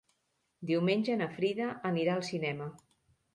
[0.69, 2.71] Diumenge na Frida anirà al cinema.